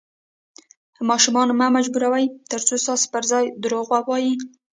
[1.07, 4.33] ماشوم مه مجبوروئ، ترڅو ستاسو پر ځای درواغ ووایي.